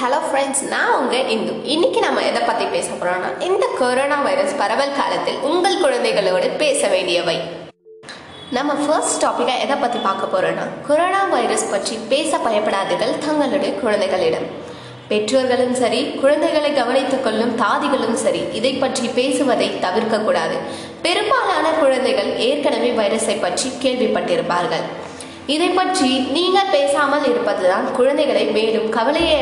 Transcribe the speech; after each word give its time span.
Hello 0.00 0.18
friends 0.24 0.60
நான் 0.72 0.92
உங்கள் 0.98 1.28
இந்து. 1.34 1.52
இன்னைக்கு 1.74 2.00
நம்ம 2.04 2.20
எதை 2.30 2.40
பற்றி 2.48 2.64
பேச 2.74 2.88
போகிறோம்னா 2.90 3.30
இந்த 3.46 3.64
கொரோனா 3.78 4.18
வைரஸ் 4.26 4.52
பரவல் 4.60 4.94
காலத்தில் 4.98 5.40
உங்கள் 5.48 5.80
குழந்தைகளோடு 5.84 6.48
பேச 6.60 6.80
வேண்டியவை. 6.92 7.34
நம்ம 8.56 8.74
ஃபர்ஸ்ட் 8.82 9.18
டாப்பிக்காக 9.24 9.64
எதை 9.64 9.76
பற்றி 9.80 9.98
பார்க்க 10.04 10.30
போகிறோம்னா 10.34 10.66
கொரோனா 10.88 11.22
வைரஸ் 11.34 11.66
பற்றி 11.72 11.96
பேச 12.12 12.40
பயப்படாதீர்கள் 12.46 13.16
தங்களுடைய 13.26 13.72
குழந்தைகளிடம். 13.82 14.46
பெற்றோர்களும் 15.10 15.76
சரி 15.82 16.00
குழந்தைகளை 16.22 16.70
கவனித்துக் 16.78 17.26
கொள்ளும் 17.26 17.56
தாதிகளும் 17.64 18.16
சரி 18.24 18.44
இதை 18.60 18.74
பற்றி 18.84 19.06
பேசுவதை 19.18 19.70
தவிர்க்கக்கூடாது 19.86 20.58
பெரும்பாலான 21.08 21.66
குழந்தைகள் 21.82 22.32
ஏற்கனவே 22.48 22.92
வைரஸை 23.02 23.38
பற்றி 23.46 23.70
கேள்விப்பட்டிருப்பார்கள். 23.84 24.86
இதை 25.54 25.68
பற்றி 25.76 26.08
நீங்கள் 26.34 26.72
பேசாமல் 26.72 27.26
இருப்பதுதான் 27.28 27.86
குழந்தைகளை 27.98 28.42
மேலும் 28.56 28.88
கவலையை 28.96 29.36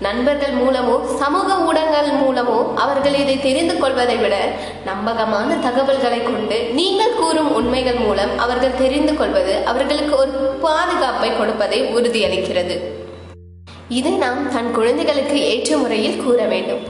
நண்பர்கள் 0.00 0.52
மூலமோ 0.52 0.96
சமூக 1.20 1.54
ஊடகங்கள் 1.68 2.10
மூலமோ 2.20 2.58
அவர்கள் 2.74 3.14
இதை 3.14 3.40
தெரிந்து 3.40 3.74
கொள்வதை 3.78 4.16
விட 4.16 4.34
நம்பகமான 4.84 5.56
தகவல்களை 5.56 6.20
கொண்டு 6.22 6.58
நீங்கள் 6.78 7.16
கூறும் 7.20 7.50
உண்மைகள் 7.54 7.98
மூலம் 8.04 8.32
அவர்கள் 8.38 8.78
தெரிந்து 8.78 9.14
கொள்வது 9.14 9.54
அவர்களுக்கு 9.64 10.16
ஒரு 10.16 10.30
பாதுகாப்பை 10.66 11.30
கொடுப்பதை 11.36 11.80
உறுதியளிக்கிறது. 11.96 12.76
இதை 13.88 14.12
நாம் 14.12 14.52
தன் 14.52 14.70
குழந்தைகளுக்கு 14.72 15.36
ஏற்ற 15.50 15.76
முறையில் 15.76 16.22
கூற 16.22 16.44
வேண்டும். 16.44 16.84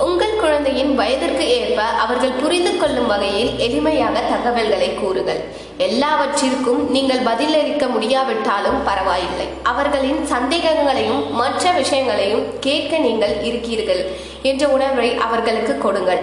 உங்கள் 0.00 0.38
குழந்தையின் 0.40 0.94
வயதிற்கு 0.94 1.48
ஏற்ப 1.48 1.82
அவர்கள் 1.82 2.30
புரிந்து 2.30 2.76
கொள்ளும் 2.76 3.06
வகையில் 3.06 3.50
எளிமையாக 3.58 4.12
தகவல்களை 4.12 4.94
கூறுங்கள். 4.94 5.40
எல்லாவற்றிற்கும் 5.76 6.90
நீங்கள் 6.90 7.18
பதிலளிக்க 7.18 7.86
முடியாவிட்டாலும் 7.86 8.84
பரவாயில்லை. 8.84 9.46
அவர்களின் 9.62 10.26
சந்தேகங்களையும் 10.26 11.30
மற்ற 11.30 11.70
விஷயங்களையும் 11.70 12.58
கேட்க 12.60 12.98
நீங்கள் 12.98 13.42
இருக்கீர்கள் 13.42 14.02
என்ற 14.42 14.68
உணர்வை 14.68 15.16
அவர்களுக்கு 15.16 15.78
கொடுங்கள். 15.78 16.22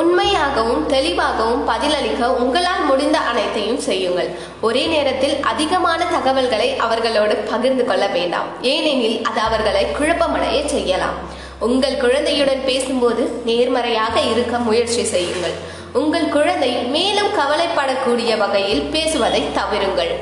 உண்மையாகவும் 0.00 0.86
தெளிவாகவும் 0.86 1.66
பதிலளிக்க 1.66 2.32
உங்களால் 2.32 2.84
முடிந்த 2.84 3.18
அனைத்தையும் 3.18 3.80
செய்யுங்கள். 3.80 4.30
ஒரே 4.60 4.86
நேரத்தில் 4.86 5.40
அதிகமான 5.42 6.04
தகவல்களை 6.04 6.76
அவர்களோடு 6.76 7.36
பகிர்ந்து 7.36 7.84
கொள்ள 7.84 8.06
வேண்டாம். 8.06 8.48
ஏனெனில் 8.62 9.22
அது 9.22 9.40
அவர்களை 9.40 9.86
குழப்பமடைய 9.98 10.66
செய்யலாம். 10.66 11.38
உங்கள் 11.60 11.96
குழந்தையுடன் 11.96 12.64
பேசும்போது 12.64 13.42
நேர்மறையாக 13.44 14.20
இருக்க 14.20 14.58
முயற்சி 14.58 15.04
செய்யுங்கள். 15.04 15.56
உங்கள் 15.92 16.28
குழந்தை 16.28 16.70
மேலும் 16.70 17.28
கவலைப்படக்கூடிய 17.28 18.36
வகையில் 18.36 18.82
பேசுவதை 18.82 19.42
தவிருங்கள். 19.56 20.12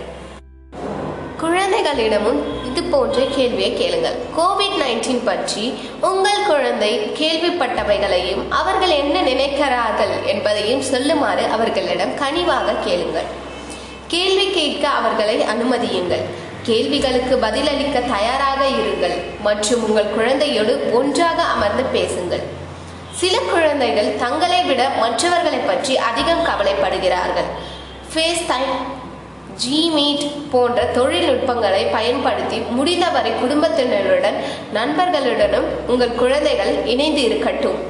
குழந்தைகளிடமும் 1.41 2.41
இது 2.67 2.83
போன்ற 2.83 3.23
கேள்வியை 3.37 3.75
கேளுங்கள். 3.75 4.17
கோவிட் 4.37 4.79
நைன்டீன் 4.83 5.25
பற்றி 5.25 5.75
உங்கள் 6.01 6.47
குழந்தை 6.47 6.93
கேள்விப்பட்டவைகளையும் 7.21 8.43
அவர்கள் 8.49 8.91
என்ன 8.91 9.23
நினைக்கிறார்கள் 9.23 10.27
என்பதையும் 10.27 10.83
சொல்லுமாறு 10.83 11.49
அவர்களிடம் 11.51 12.15
கனிவாக 12.15 12.77
கேளுங்கள். 12.85 13.31
கேள்வி 14.07 14.51
கேட்க 14.51 14.89
அவர்களை 14.89 15.43
அனுமதியுங்கள். 15.43 16.27
கேள்விகளுக்கு 16.69 17.35
பதிலளிக்க 17.47 17.99
தயாராக 18.15 18.61
இருங்கள் 18.77 19.17
மற்றும் 19.47 19.83
உங்கள் 19.87 20.15
குழந்தையோடு 20.19 20.73
ஒன்றாக 20.99 21.39
அமர்ந்து 21.55 21.85
பேசுங்கள். 21.97 22.45
சில 23.21 23.37
குழந்தைகள் 23.53 24.11
தங்களை 24.25 24.61
விட 24.69 24.83
மற்றவர்களை 25.03 25.61
பற்றி 25.71 25.95
அதிகம் 26.09 26.47
கவலைப்படுகிறார்கள். 26.51 27.49
ஃபேஸ் 28.13 28.45
டைம் 28.51 28.73
ஜிமீட் 29.63 30.27
போன்ற 30.53 30.81
தொழில்நுட்பங்களை 30.97 31.83
பயன்படுத்தி 31.97 32.59
முடிந்தவரை 32.79 33.33
குடும்பத்தினருடன் 33.43 34.39
நண்பர்களுடனும் 34.79 35.69
உங்கள் 35.93 36.19
குழந்தைகள் 36.23 36.75
இணைந்து 36.95 37.23
இருக்கட்டும். 37.29 37.81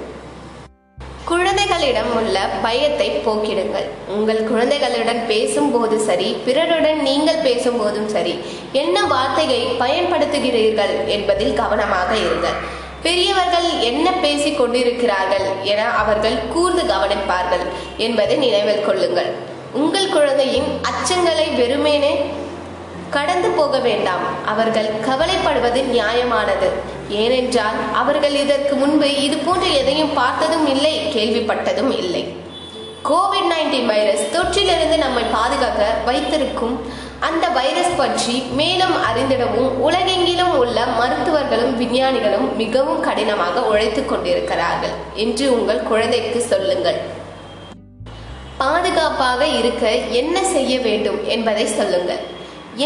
குழந்தைகளிடம் 1.30 2.12
உள்ள 2.18 2.36
பயத்தை 2.64 3.08
போக்கிடுங்கள். 3.24 3.88
உங்கள் 4.16 4.40
குழந்தைகளுடன் 4.50 5.20
பேசும்போது 5.30 5.96
சரி 6.08 6.28
பிறருடன் 6.46 7.00
நீங்கள் 7.08 7.42
பேசும்போதும் 7.46 8.08
சரி 8.14 8.34
என்ன 8.82 8.96
வார்த்தையை 9.12 9.60
பயன்படுத்துகிறீர்கள் 9.82 10.94
என்பதில் 11.16 11.58
கவனமாக 11.60 12.10
இருங்கள். 12.24 12.58
பெரியவர்கள் 13.02 13.68
என்ன 13.90 14.06
பேசிக் 14.24 14.58
கொண்டிருக்கிறார்கள் 14.60 15.46
என 15.72 15.82
அவர்கள் 16.02 16.38
கூர்ந்து 16.54 16.84
கவனிப்பார்கள் 16.92 17.66
என்பதை 18.06 18.36
நினைவில் 18.46 18.86
கொள்ளுங்கள். 18.88 19.30
உங்கள் 19.80 20.12
குழந்தையின் 20.16 20.68
அச்சங்களை 20.90 21.46
வெறுமேனே 21.60 22.12
கடந்து 23.10 23.48
போக 23.48 23.78
வேண்டாம். 23.78 24.46
அவர்கள் 24.46 24.90
கவலைப்படுவது 25.06 25.80
நியாயமானது. 25.94 26.68
ஏனென்றால் 27.08 27.78
அவர்கள் 27.94 28.34
இதற்கு 28.34 28.74
முன்பு 28.74 29.22
இது 29.22 29.36
போன்ற 29.36 29.66
எதையும் 29.66 30.14
பார்த்ததும் 30.14 30.66
இல்லை 30.66 30.94
கேள்விப்பட்டதும் 31.14 31.96
இல்லை. 31.96 32.36
கோவிட் 33.04 33.50
நைன்டீன் 33.50 33.86
வைரஸ் 33.86 34.24
தொற்றிலிருந்து 34.32 34.96
நம்மை 34.98 35.22
பாதுகாக்க 35.32 35.94
வைத்திருக்கும் 36.04 37.06
அந்த 37.20 37.48
வைரஸ் 37.48 37.96
பற்றி 37.96 38.42
மேலும் 38.52 38.94
அறிந்திடவும் 38.96 39.70
உலகெங்கிலும் 39.88 40.56
உள்ள 40.56 40.84
மருத்துவர்களும் 40.86 41.76
விஞ்ஞானிகளும் 41.76 42.56
மிகவும் 42.56 43.00
கடினமாக 43.00 43.60
உழைத்து 43.60 44.04
கொண்டிருக்கிறார்கள். 44.04 44.90
என்று 45.14 45.60
உங்கள் 45.60 45.82
குழந்தைக்கு 45.82 46.40
சொல்லுங்கள். 46.40 47.00
பாதுகாப்பாக 48.58 49.46
இருக்க 49.46 49.90
என்ன 49.90 50.44
செய்ய 50.44 50.78
வேண்டும் 50.78 51.28
என்பதை 51.28 51.66
சொல்லுங்கள். 51.66 52.36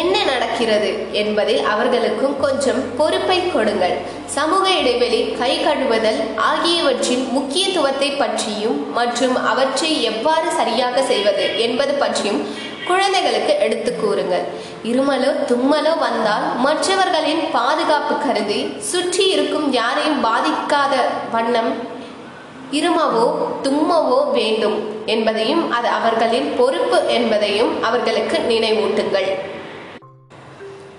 என்ன 0.00 0.16
நடக்கிறது 0.30 0.90
என்பதில் 1.20 1.62
அவர்களுக்கும் 1.72 2.36
கொஞ்சம் 2.42 2.82
பொறுப்பை 2.98 3.38
கொடுங்கள். 3.54 3.94
சமூக 4.36 4.64
இடைவெளி 4.80 5.20
கை 5.40 5.52
கழுவுதல் 5.64 6.20
ஆகியவற்றின் 6.50 7.24
முக்கியத்துவத்தை 7.36 8.10
பற்றியும் 8.22 8.78
மற்றும் 8.98 9.36
அவற்றை 9.52 9.90
எவ்வாறு 10.10 10.48
சரியாக 10.60 11.02
செய்வது 11.10 11.46
என்பது 11.66 11.94
பற்றியும் 12.02 12.40
குழந்தைகளுக்கு 12.88 13.54
எடுத்து 13.66 13.90
கூறுங்கள். 13.96 14.46
இருமலோ 14.90 15.30
தும்மலோ 15.50 15.94
வந்தால் 16.06 16.46
மற்றவர்களின் 16.66 17.42
பாதுகாப்பு 17.56 18.14
கருதி 18.24 18.60
சுற்றி 18.90 19.24
இருக்கும் 19.34 19.66
யாரையும் 19.80 20.20
பாதிக்காத 20.28 20.94
வண்ணம் 21.34 21.72
இருமவோ 22.78 23.26
தும்மவோ 23.64 24.20
வேண்டும் 24.38 24.78
என்பதையும் 25.14 25.64
அது 25.78 25.88
அவர்களின் 25.98 26.48
பொறுப்பு 26.58 26.98
என்பதையும் 27.16 27.72
அவர்களுக்கு 27.88 28.38
நினைவூட்டுங்கள். 28.52 29.30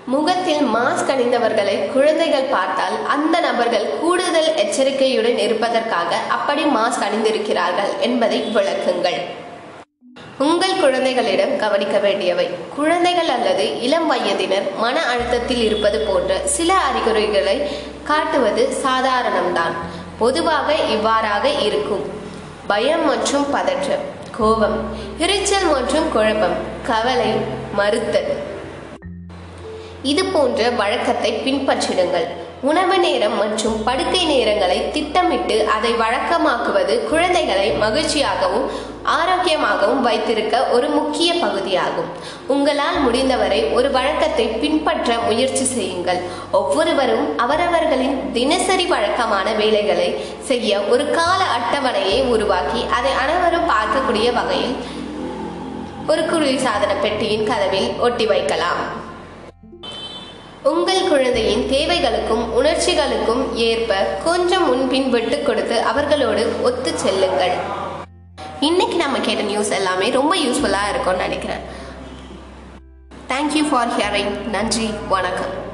முகத்தில் 0.06 0.66
மாஸ்க் 0.75 1.12
அணிந்தவர்களை 1.14 1.91
குழந்தைகள் 1.91 2.47
பார்த்தால் 2.52 2.96
அந்த 3.08 3.40
நபர்கள் 3.40 3.86
கூடுதல் 4.02 4.56
எச்சரிக்கையுடன் 4.56 5.38
இருப்பதற்காக 5.38 6.16
அப்படி 6.16 6.64
மாஸ்க் 6.64 7.06
அணிந்திருக்கிறார்கள் 7.08 8.00
என்பதை 8.00 8.52
விளக்குங்கள். 8.56 9.19
உங்கள் 10.40 10.80
குழந்தைகளிடம் 10.80 11.58
கவனிக்க 11.58 12.00
வேண்டியவை 12.00 12.50
குழந்தைகள் 12.75 13.28
அல்லது 13.28 13.81
இளம் 13.81 14.08
வயதினர் 14.08 14.68
மன 14.78 15.06
அழுத்தத்தில் 15.06 15.63
இருப்பது 15.63 16.00
போன்ற 16.00 16.40
சில 16.46 16.74
அறிகுறிகளை 16.74 17.68
காட்டுவது 18.03 18.69
சாதாரணம்தான். 18.84 19.75
பொதுவாக 20.19 20.75
இவ்வாறாக 20.75 21.50
இருக்கும். 21.50 22.06
பயம் 22.68 23.06
மற்றும் 23.06 23.52
பதற்றம் 23.52 24.03
கோபம் 24.38 24.80
எரிச்சல் 25.18 25.66
மற்றும் 25.66 26.12
குழப்பம் 26.12 26.58
கவலை 26.84 27.31
மறுத்தல். 27.75 28.52
இது 30.12 30.24
போன்ற 30.25 30.69
வழக்கத்தை 30.69 31.31
பின்பற்றிடுங்கள். 31.46 32.28
உணவு 32.69 32.97
நேரம் 33.03 33.38
மற்றும் 33.41 33.84
படுக்கை 33.84 34.22
நேரங்களை 34.31 34.78
திட்டமிட்டு 34.96 35.56
அதை 35.75 35.91
வழக்கமாக்குவது 36.02 36.94
குழந்தைகளை 37.09 37.68
மகிழ்ச்சியாகவும் 37.84 38.66
ஆரோக்கியமாகவும் 39.18 40.02
வைத்திருக்க 40.08 40.56
ஒரு 40.75 40.88
முக்கிய 40.88 41.30
பகுதியாகும். 41.33 42.10
உங்களால் 42.48 43.00
முடிந்தவரை 43.06 43.60
ஒரு 43.78 43.92
வழக்கத்தை 43.92 44.45
பின்பற்ற 44.62 45.18
முயற்சி 45.28 45.66
செய்யுங்கள். 45.74 46.22
ஒவ்வொருவரும் 46.51 47.25
அவரவர்களின் 47.38 48.18
தினசரி 48.31 48.86
வழக்கமான 48.86 49.48
வேலைகளை 49.62 50.10
செய்ய 50.50 50.80
ஒரு 50.95 51.06
கால 51.19 51.42
அட்டவணையை 51.57 52.19
உருவாக்கி 52.36 52.83
அதை 53.00 53.13
அனைவரும் 53.24 53.72
பார்க்கக்கூடிய 53.75 54.33
வகையில் 54.39 54.75
ஒரு 56.07 56.24
குளிர்சாதன 56.31 56.94
பெட்டியின் 57.01 57.48
கதவில் 57.51 57.92
ஒட்டி 58.00 58.25
வைக்கலாம். 58.25 59.03
உங்கள் 60.63 61.07
குழந்தையின் 61.07 61.69
தேவைகளுக்கும் 61.69 62.44
உணர்ச்சிகளுக்கும் 62.60 63.54
ஏற்ப 63.54 63.94
கொஞ்சம் 64.24 64.65
முன்பின் 64.65 65.10
விட்டு 65.10 65.42
கொடுத்து 65.42 65.81
அவர்களோடு 65.81 66.63
ஒத்து 66.63 66.98
செல்லுங்கள். 66.98 67.51
இன்னைக்கு 68.60 68.95
நம்ம 68.95 69.19
கேட்ட 69.19 69.42
நியூஸ் 69.42 69.69
எல்லாமே 69.69 70.10
ரொம்ப 70.10 70.36
யூஸ்ஃபுல்லாக 70.36 70.89
இருக்கும்னு 70.89 71.21
நினைக்கிறேன். 71.21 71.63
தேங்க்யூ 73.30 73.69
ஃபார் 73.69 73.89
ஹியரிங் 73.98 74.38
நன்றி. 74.50 74.89
வணக்கம். 75.10 75.73